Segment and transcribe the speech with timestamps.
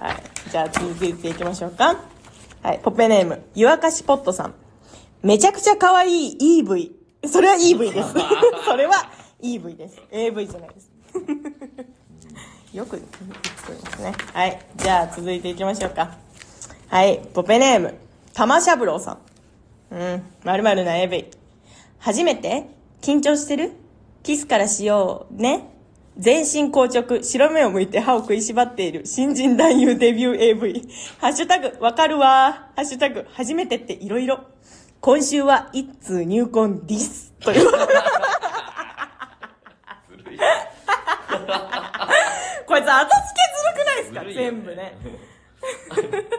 [0.00, 0.50] はい。
[0.50, 1.96] じゃあ続いていきましょうか。
[2.62, 2.80] はい。
[2.82, 4.54] ポペネーム、湯沸かしポットさん。
[5.22, 6.92] めちゃくちゃ可愛い EV。
[7.28, 8.14] それは EV です。
[8.64, 9.10] それは
[9.42, 10.00] EV です。
[10.10, 10.90] AV じゃないです。
[12.76, 14.12] よく作りますね。
[14.32, 14.60] はい。
[14.76, 16.16] じゃあ続いていきましょうか。
[16.88, 17.20] はい。
[17.34, 17.94] ポペネーム、
[18.34, 19.18] 玉しゃぶろうさん。
[19.90, 20.22] うん。
[20.44, 21.30] まるまるな AV。
[21.98, 22.68] 初めて
[23.00, 23.72] 緊張してる？
[24.22, 25.77] キスからしようね。
[26.18, 30.88] 全身硬直、白目を向いて歯を食いしばっている新人男優デビュー AV。
[31.20, 34.40] ハッシュタグ、わかるわハッシュタグ、初めてっていろいろ。
[35.00, 37.32] 今週は一通入婚ディス。
[37.40, 37.60] という。
[37.60, 37.70] ずる
[40.34, 40.38] い。
[42.66, 44.22] こいつ後付けずるくないですか？
[44.24, 44.94] ね全部ね。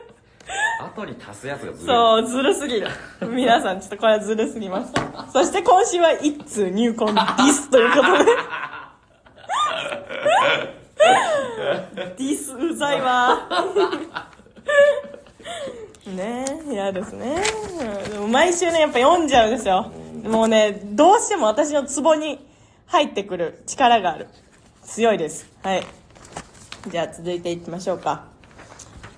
[0.82, 1.86] 後に足すやつがずるい。
[1.88, 2.88] そう、ずるすぎる。
[3.30, 4.92] 皆さん、ちょっとこれはずるすぎます。
[5.32, 8.32] そして今週は一通入婚ディスということで。
[11.74, 13.48] ディスうざいわ。
[16.06, 17.42] ねえ、嫌ですね。
[18.12, 19.92] でも毎週ね、やっぱ読んじゃうんですよ。
[20.24, 22.46] もうね、どうしても私のツボに
[22.88, 24.28] 入ってくる力がある。
[24.84, 25.50] 強いです。
[25.62, 25.84] はい。
[26.88, 28.26] じゃあ続いていきましょうか。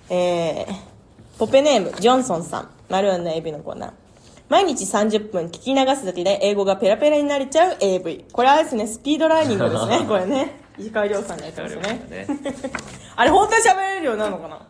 [0.09, 2.69] えー、ポペネーム、ジョンソンさん。
[2.89, 3.91] マルーンの AV のコーナー。
[4.49, 8.25] 毎日30分聞き流すだけで英語がペラペラになれちゃう AV。
[8.33, 10.05] これはですね、スピードラーニングですね。
[10.05, 10.60] これね。
[10.81, 12.05] 石川亮さんがやってますよね。
[12.09, 12.27] ね。
[13.15, 14.67] あれ本当に喋れるようになるのかな？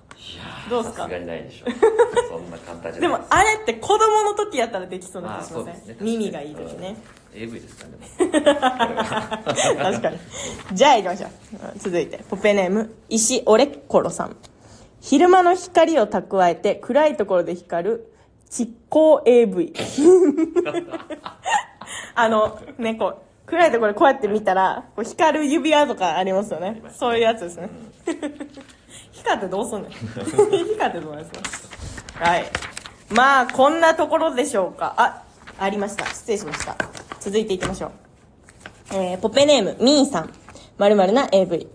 [0.70, 1.04] どうすか？
[1.04, 1.66] さすがにないでしょ。
[2.30, 3.02] そんな簡単じゃない。
[3.02, 6.96] でも、あれって子供の時やったらできそうな気がしません、ね耳がいい時ね。
[7.34, 7.94] AV ですかね。
[8.42, 10.18] 確かに。
[10.74, 11.30] じゃあ行きましょう。
[11.74, 14.36] うん続いて、ポペネーム、石オレッコロさん。
[15.00, 18.14] 昼間の光を蓄えて暗いところで光る
[18.52, 19.74] 蓄光 AV。
[22.16, 26.82] あの、ね、こう、暗いところでこうやって見たら、こう光る指輪とかありますよね。
[26.94, 27.70] そういうやつですね。
[29.12, 29.92] 光ってどうすんねん。
[29.92, 32.46] 光ってどうですか はい。
[33.10, 34.94] まあ、こんなところでしょうか。
[34.98, 35.24] あ、
[35.60, 36.06] ありました。
[36.06, 36.76] 失礼しました。
[37.20, 37.92] 続いていきましょう。
[38.94, 40.34] えー、ポペネーム、ミーさん。
[40.78, 41.68] まるな AV。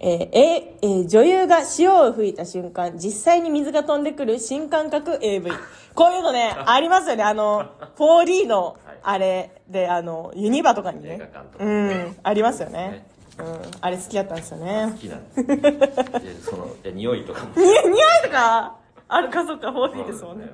[0.00, 5.50] えーえーえー女優が潮を吹いた瞬間、実際に水が飛んでくる新感覚 AV。
[5.94, 7.22] こういうのね、ありますよね。
[7.22, 11.58] あの、4D のはい、あれで、あの、ユニバとかにね映画館と。
[11.58, 13.06] かうねん、ありますよねね。
[13.38, 13.46] うん、
[13.80, 14.98] あれ好きだったんですよね好。
[14.98, 15.40] きなんです。
[15.40, 17.50] いやその、いや匂いとかも。
[17.60, 18.76] に、似合いとか、
[19.08, 20.48] あるかそっか 4D ですもんね。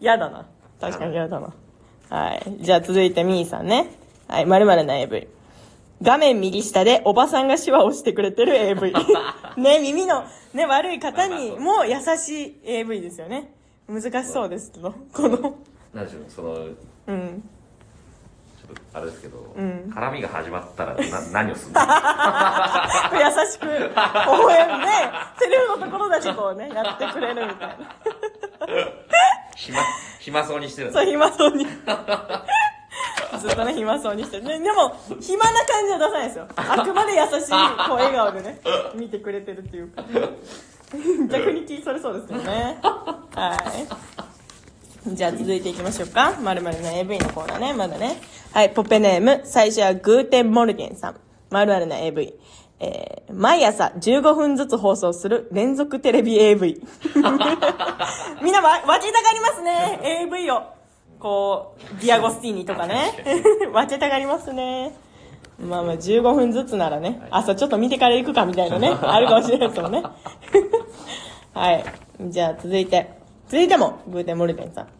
[0.00, 0.46] 嫌だな。
[0.80, 1.52] 確かに嫌だな。
[2.10, 2.56] はい。
[2.60, 3.90] じゃあ続いてみーさんね。
[4.26, 5.28] はい、まるな AV。
[6.02, 8.92] 画面右下でおばさんが手話をしてくれてる AV。
[9.56, 13.52] ね、耳のね、悪い方にも優しい AV ですよね。
[13.88, 15.56] 難しそうですけど、この、
[15.92, 16.56] なんでしょう、その、
[17.06, 17.48] うん。
[18.66, 21.80] ちょっとあれですけど、ん絡みが始まったらな 何をするの？
[21.80, 21.86] 優
[23.50, 24.86] しく微笑んで、
[25.38, 27.76] セリフのところだけこうね、やってくれるみたいな。
[29.56, 29.78] 暇、
[30.20, 31.66] 暇そうにしてるんそう、だ暇そうに。
[31.66, 34.44] ずっとね、暇そうにしてる。
[34.44, 36.48] ね、でも、暇な感じは出さないですよ。
[36.56, 37.50] あくまで優しい、
[37.88, 38.60] こう、笑顔でね、
[38.94, 40.02] 見てくれてるっていうか。
[41.28, 42.78] 逆に気それそうですよね。
[42.82, 44.13] はい。
[45.06, 46.40] じゃあ続いていきましょうか。
[46.40, 48.16] まるまるの AV のコーナーね、まだね。
[48.52, 51.16] はい、ポペネーム、最初はグーテンモルゲンさん。
[51.50, 52.32] まるまるな AV。
[52.80, 56.80] えー、毎朝15分ずつ放送する連続テレビ AV。
[57.14, 60.62] みんなわ分けたがりますね、AV を。
[61.18, 63.12] こう、デアゴスティーニとかね。
[63.72, 64.94] 分け たがりますね。
[65.58, 70.02] まあまあ15分ずつならね、朝ちょっと見てから行くかみたいなね、あるかもしれないですもんね。
[71.52, 71.84] はい。
[72.20, 74.84] じゃあ続いて、続いても、グーテンモルゲンさん。
[74.84, 74.90] は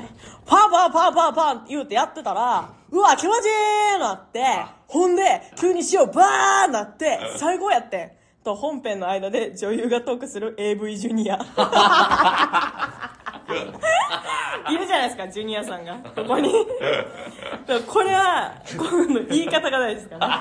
[0.00, 0.06] い。
[0.46, 4.44] パーパーパーパーパーって言うてやってたら、うわ、気持ちいいなって、
[4.86, 8.10] ほんで、急に潮バーンなって、最高やってん。
[8.42, 11.38] と、本編の間で女優がトークする AV ジュニア。
[14.70, 15.96] いるじゃないですか、ジュニアさんが。
[16.14, 16.52] ここに。
[17.86, 20.34] これは、この言い方がないですからね。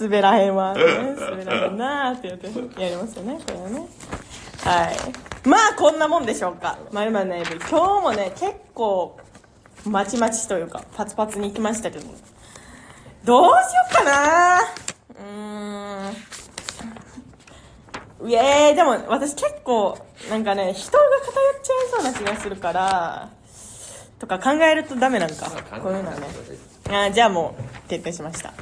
[0.00, 0.82] 滑らへんわ、ね。
[1.18, 3.88] 滑らへんなーって言ってやりますよね、これはね。
[4.64, 5.48] はい。
[5.48, 6.78] まあ、こんなもんでしょうか。
[6.92, 7.56] まるまるの AV。
[7.56, 9.18] 今日もね、結構、
[9.84, 12.04] まちまちというか、パツパツに行きましたけど。
[13.24, 13.56] どうしよ
[13.88, 18.28] っかなうーん。
[18.28, 19.98] いやーでも私結構、
[20.28, 23.30] なんかね、人が偏っちゃいそうな気がするから、
[24.18, 25.50] とか考えるとダメなんか。
[25.80, 26.26] こういうのはね。
[26.88, 28.52] あーじゃあもう、決定しました。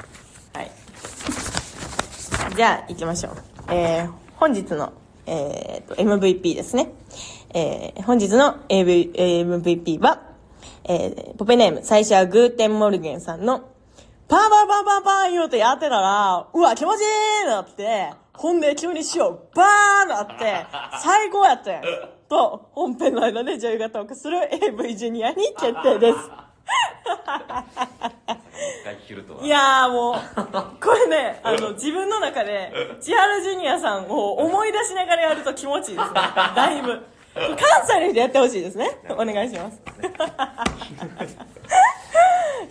[2.59, 3.35] じゃあ、行きましょう。
[3.73, 4.93] えー、本日の、
[5.27, 6.91] えーと、MVP ですね。
[7.55, 10.23] えー、本日の AV MVP は、
[10.83, 13.61] えー、ポペネーム、最初はグーテンモルゲンさんの、
[14.27, 17.05] パンパンパンパンパン言うてやってたら、うわ、気持ちい
[17.45, 19.21] いなって、ほんで急に潮
[19.55, 20.67] バーンなって、
[21.01, 21.83] 最高やったやん。
[22.29, 26.19] と、本編の間で女優がトークする AV ジュニアに決定です。
[28.81, 29.45] 一回切るとは。
[29.45, 30.15] いやーもう、
[30.83, 36.21] これね、 あの、自分の中で、千原ジュニアさんを思い出しながらやると気持ちいいですね。
[36.57, 37.05] だいぶ。
[37.35, 37.57] 関
[37.87, 38.99] 西の人やってほしいですね。
[39.11, 39.81] お願いします。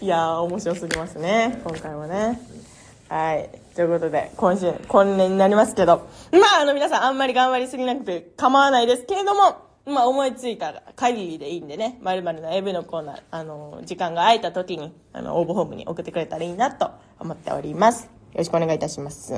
[0.01, 1.62] いやー、面白すぎますね。
[1.63, 2.40] 今回はね。
[3.10, 3.50] はい。
[3.74, 18.04] ということで、今週、今年になりますけど、まあ、あの、皆さんあんまり頑張りすぎなくて構わないですけれども、まあ、思いついた限りでいいんでね、まるまるの AV のコーナー、あの、時間が空いた時に、あの、応募ホームに送ってくれたらいいなと思っております。
[18.04, 19.34] よろしくお願いいたします。